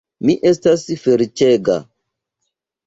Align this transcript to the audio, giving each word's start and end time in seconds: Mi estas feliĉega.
Mi 0.29 0.35
estas 0.51 0.87
feliĉega. 1.03 1.79